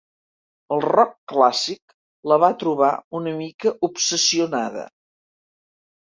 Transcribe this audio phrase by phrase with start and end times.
[0.75, 1.91] El "rock clàssic"
[2.31, 4.87] la va trobar una mica obsessionada.